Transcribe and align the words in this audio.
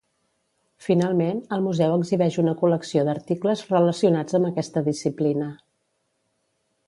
Finalment, 0.85 1.41
el 1.57 1.61
museu 1.65 1.91
exhibeix 1.97 2.37
una 2.45 2.55
col·lecció 2.63 3.03
d'articles 3.09 3.63
relacionats 3.75 4.37
amb 4.39 4.49
aquesta 4.51 4.85
disciplina. 4.91 5.51